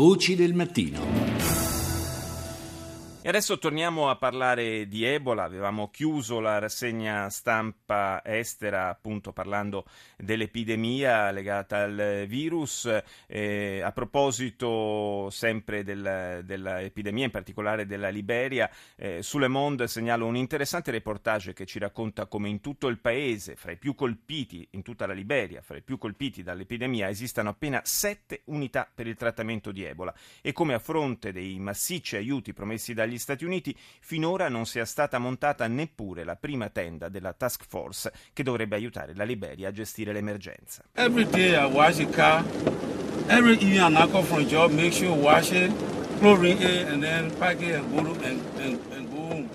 Voci 0.00 0.34
del 0.34 0.54
mattino. 0.54 1.19
E 3.22 3.28
adesso 3.28 3.58
torniamo 3.58 4.08
a 4.08 4.16
parlare 4.16 4.88
di 4.88 5.04
Ebola. 5.04 5.42
Avevamo 5.42 5.90
chiuso 5.90 6.40
la 6.40 6.58
rassegna 6.58 7.28
stampa 7.28 8.22
estera 8.24 8.88
appunto 8.88 9.34
parlando 9.34 9.84
dell'epidemia 10.16 11.30
legata 11.30 11.82
al 11.82 12.24
virus. 12.26 12.88
Eh, 13.26 13.82
a 13.84 13.92
proposito 13.92 15.28
sempre 15.28 15.84
del, 15.84 16.40
dell'epidemia, 16.46 17.26
in 17.26 17.30
particolare 17.30 17.84
della 17.84 18.08
Liberia, 18.08 18.70
eh, 18.96 19.22
sulle 19.22 19.48
Monde 19.48 19.86
segnalo 19.86 20.24
un 20.24 20.36
interessante 20.36 20.90
reportage 20.90 21.52
che 21.52 21.66
ci 21.66 21.78
racconta 21.78 22.24
come 22.24 22.48
in 22.48 22.62
tutto 22.62 22.86
il 22.86 23.00
paese, 23.00 23.54
fra 23.54 23.72
i 23.72 23.76
più 23.76 23.94
colpiti, 23.94 24.66
in 24.70 24.80
tutta 24.80 25.06
la 25.06 25.12
Liberia, 25.12 25.60
fra 25.60 25.76
i 25.76 25.82
più 25.82 25.98
colpiti 25.98 26.42
dall'epidemia, 26.42 27.10
esistano 27.10 27.50
appena 27.50 27.82
sette 27.84 28.40
unità 28.46 28.90
per 28.92 29.06
il 29.06 29.16
trattamento 29.16 29.72
di 29.72 29.84
Ebola 29.84 30.14
e 30.40 30.54
come 30.54 30.72
a 30.72 30.78
fronte 30.78 31.32
dei 31.32 31.58
massicci 31.58 32.16
aiuti 32.16 32.54
promessi 32.54 32.94
dagli 32.94 33.09
dagli 33.10 33.18
Stati 33.18 33.44
Uniti, 33.44 33.76
finora 34.00 34.48
non 34.48 34.64
sia 34.66 34.84
stata 34.84 35.18
montata 35.18 35.66
neppure 35.66 36.22
la 36.22 36.36
prima 36.36 36.68
tenda 36.68 37.08
della 37.08 37.32
task 37.32 37.64
force 37.66 38.12
che 38.32 38.44
dovrebbe 38.44 38.76
aiutare 38.76 39.14
la 39.14 39.24
Liberia 39.24 39.68
a 39.68 39.72
gestire 39.72 40.12
l'emergenza. 40.12 40.84
Every 40.94 41.26
day 41.28 41.54
I 41.54 41.68
wash 41.70 41.98
a 41.98 42.06
car, 42.06 42.44
every 43.26 43.54
evening 43.54 43.96
I 43.96 44.08
come 44.08 44.24
from 44.24 44.46
job, 44.46 44.70
make 44.70 44.92
sure 44.92 45.10
wash 45.10 45.50
it, 45.50 45.72
chlorine 46.20 46.62
it, 46.62 46.88
and 46.88 47.02
then 47.02 47.30
pack 47.38 47.60
it 47.60 47.74
and 47.74 47.90
go 47.92 48.12
and, 48.22 48.40
and, 48.58 48.78
and 48.92 49.10
go 49.10 49.16
home. 49.16 49.50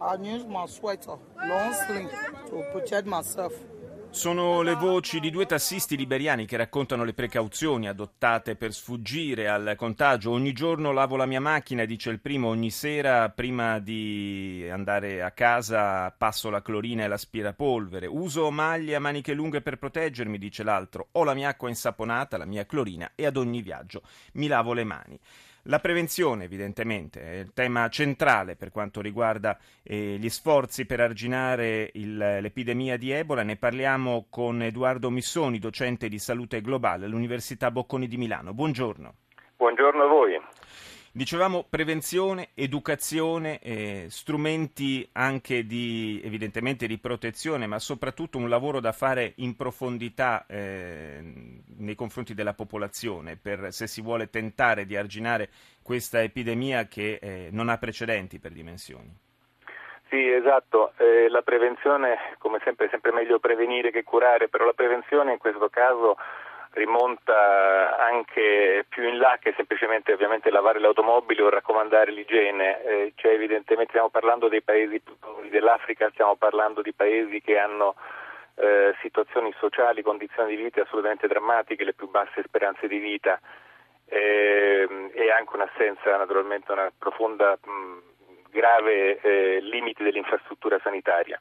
I 0.00 0.14
use 0.22 0.46
my 0.46 0.66
sweater, 0.66 1.16
long 1.48 1.74
sleeve, 1.86 2.10
to 2.50 2.62
protect 2.72 3.06
myself. 3.06 3.52
Sono 4.16 4.62
le 4.62 4.74
voci 4.76 5.20
di 5.20 5.28
due 5.28 5.44
tassisti 5.44 5.94
liberiani 5.94 6.46
che 6.46 6.56
raccontano 6.56 7.04
le 7.04 7.12
precauzioni 7.12 7.86
adottate 7.86 8.56
per 8.56 8.72
sfuggire 8.72 9.46
al 9.46 9.74
contagio. 9.76 10.30
Ogni 10.30 10.54
giorno 10.54 10.90
lavo 10.90 11.16
la 11.16 11.26
mia 11.26 11.38
macchina, 11.38 11.84
dice 11.84 12.08
il 12.08 12.20
primo, 12.20 12.48
ogni 12.48 12.70
sera 12.70 13.28
prima 13.28 13.78
di 13.78 14.66
andare 14.72 15.22
a 15.22 15.32
casa 15.32 16.10
passo 16.12 16.48
la 16.48 16.62
clorina 16.62 17.04
e 17.04 17.08
l'aspirapolvere. 17.08 18.06
Uso 18.06 18.50
maglie 18.50 18.94
a 18.94 19.00
maniche 19.00 19.34
lunghe 19.34 19.60
per 19.60 19.76
proteggermi, 19.76 20.38
dice 20.38 20.62
l'altro. 20.62 21.08
Ho 21.12 21.22
la 21.22 21.34
mia 21.34 21.50
acqua 21.50 21.68
insaponata, 21.68 22.38
la 22.38 22.46
mia 22.46 22.64
clorina 22.64 23.12
e 23.14 23.26
ad 23.26 23.36
ogni 23.36 23.60
viaggio 23.60 24.00
mi 24.32 24.46
lavo 24.46 24.72
le 24.72 24.84
mani. 24.84 25.20
La 25.68 25.80
prevenzione, 25.80 26.44
evidentemente, 26.44 27.20
è 27.20 27.34
il 27.38 27.52
tema 27.52 27.88
centrale 27.88 28.54
per 28.54 28.70
quanto 28.70 29.00
riguarda 29.00 29.58
eh, 29.82 30.16
gli 30.16 30.28
sforzi 30.28 30.86
per 30.86 31.00
arginare 31.00 31.90
il, 31.94 32.16
l'epidemia 32.16 32.96
di 32.96 33.10
Ebola. 33.10 33.42
Ne 33.42 33.56
parliamo 33.56 34.26
con 34.30 34.62
Edoardo 34.62 35.10
Missoni, 35.10 35.58
docente 35.58 36.08
di 36.08 36.20
salute 36.20 36.60
globale 36.60 37.06
all'Università 37.06 37.72
Bocconi 37.72 38.06
di 38.06 38.16
Milano. 38.16 38.54
Buongiorno. 38.54 39.14
Buongiorno 39.56 40.04
a 40.04 40.06
voi. 40.06 40.40
Dicevamo 41.16 41.64
prevenzione, 41.66 42.50
educazione, 42.54 43.58
eh, 43.60 44.04
strumenti 44.10 45.08
anche 45.14 45.64
di, 45.64 46.20
evidentemente 46.22 46.86
di 46.86 46.98
protezione, 46.98 47.66
ma 47.66 47.78
soprattutto 47.78 48.36
un 48.36 48.50
lavoro 48.50 48.80
da 48.80 48.92
fare 48.92 49.32
in 49.36 49.56
profondità 49.56 50.44
eh, 50.46 51.18
nei 51.78 51.94
confronti 51.94 52.34
della 52.34 52.52
popolazione 52.52 53.38
per 53.42 53.72
se 53.72 53.86
si 53.86 54.02
vuole 54.02 54.28
tentare 54.28 54.84
di 54.84 54.94
arginare 54.94 55.48
questa 55.82 56.20
epidemia 56.20 56.84
che 56.84 57.18
eh, 57.18 57.48
non 57.50 57.70
ha 57.70 57.78
precedenti 57.78 58.38
per 58.38 58.52
dimensioni. 58.52 59.10
Sì, 60.10 60.30
esatto, 60.30 60.92
eh, 60.98 61.30
la 61.30 61.40
prevenzione, 61.40 62.36
come 62.36 62.60
sempre, 62.62 62.86
è 62.86 62.88
sempre 62.90 63.12
meglio 63.12 63.38
prevenire 63.38 63.90
che 63.90 64.04
curare, 64.04 64.48
però 64.48 64.66
la 64.66 64.74
prevenzione 64.74 65.32
in 65.32 65.38
questo 65.38 65.70
caso 65.70 66.18
rimonta 66.76 67.96
anche 67.98 68.84
più 68.88 69.08
in 69.08 69.18
là 69.18 69.38
che 69.40 69.54
semplicemente 69.56 70.12
ovviamente 70.12 70.50
lavare 70.50 70.78
l'automobile 70.78 71.42
o 71.42 71.48
raccomandare 71.48 72.12
l'igiene, 72.12 72.82
eh, 72.84 73.12
cioè 73.16 73.32
evidentemente 73.32 73.92
stiamo 73.92 74.10
parlando 74.10 74.48
dei 74.48 74.62
paesi 74.62 75.02
dell'Africa, 75.48 76.10
stiamo 76.10 76.36
parlando 76.36 76.82
di 76.82 76.92
paesi 76.92 77.40
che 77.40 77.58
hanno 77.58 77.94
eh, 78.56 78.94
situazioni 79.00 79.54
sociali, 79.58 80.02
condizioni 80.02 80.54
di 80.54 80.62
vita 80.62 80.82
assolutamente 80.82 81.26
drammatiche, 81.26 81.84
le 81.84 81.94
più 81.94 82.10
basse 82.10 82.42
speranze 82.44 82.86
di 82.88 82.98
vita 82.98 83.40
eh, 84.08 85.10
e 85.12 85.30
anche 85.30 85.56
un'assenza, 85.56 86.16
naturalmente 86.16 86.72
una 86.72 86.92
profonda, 86.96 87.58
mh, 87.62 88.50
grave 88.50 89.18
eh, 89.20 89.60
limite 89.60 90.04
dell'infrastruttura 90.04 90.78
sanitaria. 90.82 91.40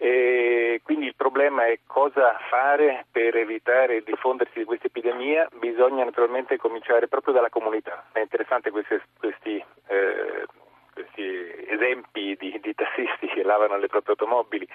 E 0.00 0.80
quindi 0.84 1.06
il 1.06 1.16
problema 1.16 1.66
è 1.66 1.80
cosa 1.86 2.38
fare 2.48 3.06
per 3.10 3.36
evitare 3.36 3.96
il 3.96 4.04
diffondersi 4.04 4.60
di 4.60 4.64
questa 4.64 4.86
epidemia, 4.86 5.48
bisogna 5.58 6.04
naturalmente 6.04 6.56
cominciare 6.56 7.08
proprio 7.08 7.34
dalla 7.34 7.50
comunità. 7.50 8.06
È 8.12 8.20
interessante 8.20 8.70
questi, 8.70 9.00
questi, 9.18 9.64
eh, 9.88 10.46
questi 10.94 11.66
esempi 11.68 12.36
di, 12.38 12.60
di 12.62 12.74
tassisti 12.74 13.26
che 13.26 13.42
lavano 13.42 13.76
le 13.76 13.88
proprie 13.88 14.14
automobili 14.16 14.68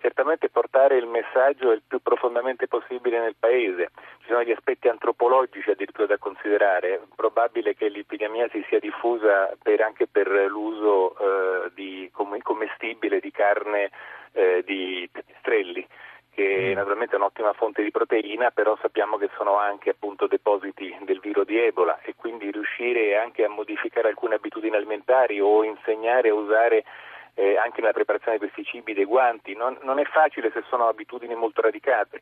certamente 0.00 0.48
portare 0.48 0.96
il 0.96 1.06
messaggio 1.06 1.72
il 1.72 1.82
più 1.86 2.00
profondamente 2.00 2.66
possibile 2.66 3.20
nel 3.20 3.36
paese. 3.38 3.90
Ci 4.20 4.28
sono 4.28 4.42
gli 4.42 4.50
aspetti 4.50 4.88
antropologici 4.88 5.70
addirittura 5.70 6.06
da 6.06 6.18
considerare. 6.18 6.94
È 6.94 7.00
probabile 7.14 7.74
che 7.74 7.88
l'epidemia 7.88 8.48
si 8.50 8.64
sia 8.68 8.78
diffusa 8.78 9.54
per, 9.62 9.82
anche 9.82 10.06
per 10.06 10.28
l'uso 10.48 11.16
eh, 11.18 11.70
di 11.74 12.10
commestibile 12.12 13.20
di 13.20 13.30
carne 13.30 13.90
eh, 14.32 14.62
di 14.64 15.08
pipistrelli 15.10 15.86
che 16.32 16.70
mm. 16.70 16.74
naturalmente 16.74 17.14
è 17.14 17.18
un'ottima 17.18 17.52
fonte 17.52 17.82
di 17.82 17.90
proteina, 17.90 18.50
però 18.50 18.76
sappiamo 18.80 19.16
che 19.16 19.28
sono 19.36 19.58
anche 19.58 19.90
appunto 19.90 20.26
depositi 20.26 20.96
del 21.02 21.20
virus 21.20 21.44
di 21.44 21.58
Ebola 21.58 22.00
e 22.02 22.14
quindi 22.14 22.50
riuscire 22.50 23.18
anche 23.18 23.44
a 23.44 23.48
modificare 23.48 24.08
alcune 24.08 24.36
abitudini 24.36 24.76
alimentari 24.76 25.40
o 25.40 25.64
insegnare 25.64 26.30
a 26.30 26.34
usare 26.34 26.84
eh, 27.34 27.56
anche 27.56 27.80
nella 27.80 27.92
preparazione 27.92 28.38
di 28.38 28.44
questi 28.48 28.64
cibi 28.64 28.94
dei 28.94 29.04
guanti. 29.04 29.54
Non, 29.54 29.76
non 29.82 29.98
è 29.98 30.04
facile 30.04 30.50
se 30.52 30.62
sono 30.68 30.86
abitudini 30.86 31.34
molto 31.34 31.60
radicate 31.60 32.20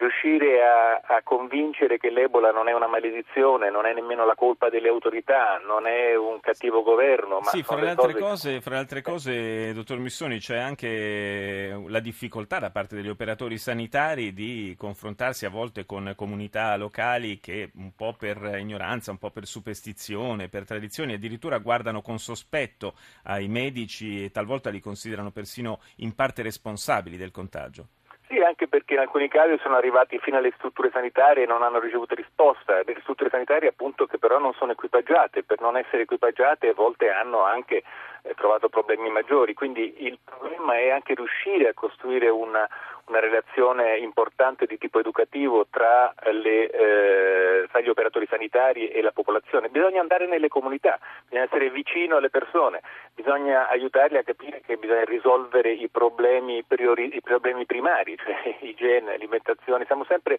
riuscire 0.00 0.62
a, 0.62 1.00
a, 1.16 1.22
convincere 1.22 1.98
che 1.98 2.08
l'Ebola 2.08 2.50
non 2.50 2.68
è 2.68 2.72
una 2.72 2.86
maledizione, 2.86 3.70
non 3.70 3.84
è 3.84 3.92
nemmeno 3.92 4.24
la 4.24 4.34
colpa 4.34 4.70
delle 4.70 4.88
autorità, 4.88 5.60
non 5.64 5.86
è 5.86 6.16
un 6.16 6.40
cattivo 6.40 6.82
governo. 6.82 7.40
sì, 7.42 7.62
fra 7.62 7.76
le, 7.76 7.94
cose... 7.94 8.18
Cose, 8.18 8.60
fra 8.62 8.74
le, 8.74 8.78
altre 8.78 9.02
cose, 9.02 9.72
dottor 9.74 9.98
Missoni, 9.98 10.38
c'è 10.38 10.56
anche 10.56 11.78
la 11.86 12.00
difficoltà 12.00 12.58
da 12.58 12.70
parte 12.70 12.96
degli 12.96 13.10
operatori 13.10 13.58
sanitari 13.58 14.32
di 14.32 14.74
confrontarsi 14.78 15.44
a 15.44 15.50
volte 15.50 15.84
con 15.84 16.14
comunità 16.16 16.74
locali 16.76 17.38
che 17.38 17.70
un 17.74 17.94
po' 17.94 18.14
per 18.18 18.56
ignoranza, 18.58 19.10
un 19.10 19.18
po' 19.18 19.30
per 19.30 19.46
superstizione, 19.46 20.48
per 20.48 20.64
tradizioni, 20.64 21.12
addirittura 21.12 21.58
guardano 21.58 22.00
con 22.00 22.18
sospetto 22.18 22.94
ai 23.24 23.48
medici 23.48 24.24
e 24.24 24.30
talvolta 24.30 24.70
li 24.70 24.80
considerano 24.80 25.30
persino 25.30 25.80
in 25.96 26.14
parte 26.14 26.40
responsabili 26.40 27.18
del 27.18 27.30
contagio. 27.30 27.88
Sì, 28.30 28.38
anche 28.38 28.68
perché 28.68 28.94
in 28.94 29.00
alcuni 29.00 29.26
casi 29.26 29.58
sono 29.60 29.74
arrivati 29.74 30.16
fino 30.20 30.36
alle 30.36 30.52
strutture 30.56 30.88
sanitarie 30.92 31.42
e 31.42 31.46
non 31.48 31.64
hanno 31.64 31.80
ricevuto 31.80 32.14
risposta, 32.14 32.84
delle 32.84 33.00
strutture 33.00 33.28
sanitarie 33.28 33.70
appunto 33.70 34.06
che 34.06 34.18
però 34.18 34.38
non 34.38 34.52
sono 34.52 34.70
equipaggiate, 34.70 35.42
per 35.42 35.60
non 35.60 35.76
essere 35.76 36.02
equipaggiate 36.02 36.68
a 36.68 36.72
volte 36.74 37.10
hanno 37.10 37.42
anche 37.42 37.82
eh, 38.22 38.34
trovato 38.34 38.68
problemi 38.68 39.10
maggiori, 39.10 39.52
quindi 39.54 40.06
il 40.06 40.16
problema 40.24 40.76
è 40.76 40.90
anche 40.90 41.14
riuscire 41.14 41.70
a 41.70 41.74
costruire 41.74 42.28
una, 42.28 42.68
una 43.10 43.20
relazione 43.20 43.98
importante 43.98 44.66
di 44.66 44.78
tipo 44.78 45.00
educativo 45.00 45.66
tra, 45.68 46.14
le, 46.30 46.70
eh, 46.70 47.66
tra, 47.70 47.80
gli 47.80 47.88
operatori 47.88 48.26
sanitari 48.30 48.88
e 48.88 49.02
la 49.02 49.10
popolazione. 49.10 49.68
Bisogna 49.68 50.00
andare 50.00 50.26
nelle 50.26 50.48
comunità, 50.48 50.98
bisogna 51.24 51.44
essere 51.44 51.70
vicino 51.70 52.16
alle 52.16 52.30
persone, 52.30 52.80
bisogna 53.14 53.68
aiutarli 53.68 54.16
a 54.16 54.22
capire 54.22 54.62
che 54.64 54.76
bisogna 54.76 55.04
risolvere 55.04 55.72
i 55.72 55.88
problemi, 55.88 56.62
priori, 56.62 57.14
i 57.16 57.20
problemi 57.20 57.66
primari, 57.66 58.16
cioè 58.16 58.56
igiene, 58.62 59.14
alimentazione. 59.14 59.84
Siamo 59.86 60.04
sempre 60.04 60.38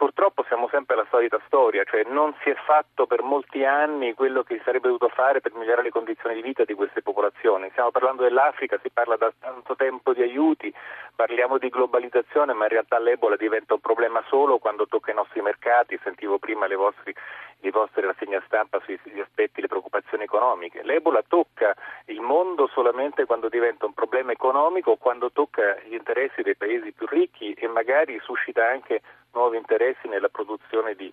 purtroppo 0.00 0.42
siamo 0.48 0.66
sempre 0.72 0.94
alla 0.94 1.06
solita 1.10 1.38
storia, 1.44 1.84
cioè 1.84 2.04
non 2.08 2.34
si 2.42 2.48
è 2.48 2.54
fatto 2.54 3.04
per 3.06 3.20
molti 3.20 3.66
anni 3.66 4.14
quello 4.14 4.42
che 4.42 4.56
si 4.56 4.62
sarebbe 4.64 4.86
dovuto 4.86 5.10
fare 5.10 5.42
per 5.42 5.52
migliorare 5.52 5.82
le 5.82 5.90
condizioni 5.90 6.36
di 6.36 6.40
vita 6.40 6.64
di 6.64 6.72
queste 6.72 7.02
popolazioni. 7.02 7.68
Stiamo 7.72 7.90
parlando 7.90 8.22
dell'Africa, 8.22 8.78
si 8.82 8.88
parla 8.88 9.16
da 9.16 9.30
tanto 9.38 9.76
tempo 9.76 10.14
di 10.14 10.22
aiuti, 10.22 10.72
parliamo 11.20 11.58
di 11.58 11.68
globalizzazione, 11.68 12.54
ma 12.54 12.64
in 12.64 12.70
realtà 12.70 12.98
l'Ebola 12.98 13.36
diventa 13.36 13.74
un 13.74 13.80
problema 13.80 14.24
solo 14.28 14.56
quando 14.56 14.86
tocca 14.86 15.10
i 15.10 15.14
nostri 15.14 15.42
mercati, 15.42 16.00
sentivo 16.02 16.38
prima 16.38 16.66
le 16.66 16.76
vostre, 16.76 17.12
le 17.58 17.70
vostre 17.70 18.06
rassegne 18.06 18.40
stampa 18.46 18.80
sugli 18.80 19.20
aspetti, 19.20 19.60
le 19.60 19.66
preoccupazioni 19.66 20.24
economiche. 20.24 20.82
L'Ebola 20.82 21.22
tocca 21.28 21.76
il 22.06 22.22
mondo 22.22 22.68
solamente 22.68 23.26
quando 23.26 23.50
diventa 23.50 23.84
un 23.84 23.92
problema 23.92 24.32
economico 24.32 24.96
quando 24.96 25.30
tocca 25.30 25.76
gli 25.84 25.92
interessi 25.92 26.40
dei 26.40 26.56
paesi 26.56 26.92
più 26.92 27.06
ricchi 27.06 27.52
e 27.52 27.68
magari 27.68 28.18
suscita 28.22 28.66
anche 28.66 29.02
nuovi 29.32 29.58
interessi 29.58 30.08
nella 30.08 30.30
produzione 30.30 30.94
di, 30.94 31.12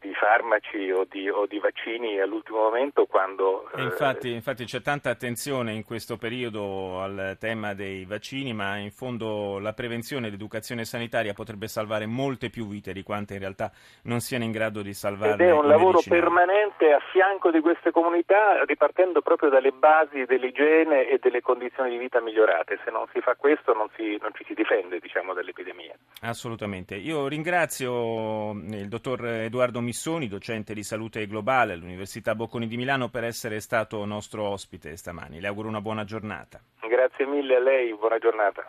di 0.00 0.12
farmaci 0.14 0.90
o 0.90 1.04
di, 1.08 1.28
o 1.28 1.46
di, 1.46 1.58
vaccini 1.58 2.20
all'ultimo 2.20 2.58
momento 2.58 3.06
quando... 3.06 3.68
Eh... 3.74 3.82
Infatti, 3.82 4.32
infatti, 4.32 4.64
c'è 4.64 4.82
tanta 4.82 5.10
attenzione 5.10 5.72
in 5.72 5.84
questo 5.84 6.16
periodo 6.16 7.00
al 7.00 7.36
tema 7.38 7.74
dei 7.74 8.04
vaccini, 8.04 8.52
ma 8.52 8.76
in 8.76 8.90
fondo 8.90 9.58
la 9.58 9.72
prevenzione 9.72 10.26
e 10.26 10.30
l'educazione 10.30 10.84
sanitaria 10.84 11.32
potrebbe 11.32 11.68
salvare 11.68 12.06
molte 12.06 12.50
più 12.50 12.66
vite 12.66 12.92
di 12.92 13.02
quante 13.02 13.34
in 13.34 13.40
realtà 13.40 13.70
non 14.02 14.20
siano 14.20 14.44
in 14.44 14.52
grado 14.52 14.82
di 14.82 14.92
salvare. 14.92 15.32
Ed 15.32 15.40
è 15.40 15.52
un 15.52 15.66
lavoro 15.66 16.00
permanente 16.06 16.92
a 16.92 17.00
fianco 17.10 17.50
di 17.50 17.60
queste 17.60 17.90
comunità, 17.90 18.62
ripartendo 18.64 19.22
proprio 19.22 19.50
dalle 19.50 19.72
basi 19.72 20.24
dell'igiene 20.24 21.08
e 21.08 21.18
delle 21.20 21.40
condizioni 21.40 21.90
di 21.90 21.98
vita 21.98 22.20
migliorate. 22.20 22.78
Se 22.84 22.90
non 22.90 23.06
si 23.12 23.20
fa 23.20 23.34
questo 23.34 23.72
non, 23.72 23.88
si, 23.96 24.18
non 24.20 24.32
ci 24.34 24.44
si 24.46 24.54
difende 24.54 24.98
diciamo, 24.98 25.32
dall'epidemia. 25.32 25.94
Assolutamente. 26.22 26.94
Io 26.96 27.28
ringrazio 27.28 28.50
il 28.52 28.88
dottor 28.88 29.24
Edoardo 29.26 29.80
Missoni, 29.86 30.26
docente 30.26 30.74
di 30.74 30.82
salute 30.82 31.28
globale 31.28 31.72
all'Università 31.72 32.34
Bocconi 32.34 32.66
di 32.66 32.76
Milano, 32.76 33.08
per 33.08 33.22
essere 33.22 33.60
stato 33.60 34.04
nostro 34.04 34.42
ospite 34.48 34.96
stamani. 34.96 35.40
Le 35.40 35.46
auguro 35.46 35.68
una 35.68 35.80
buona 35.80 36.02
giornata. 36.02 36.60
Grazie 36.88 37.24
mille 37.24 37.54
a 37.54 37.60
lei, 37.60 37.94
buona 37.94 38.18
giornata. 38.18 38.64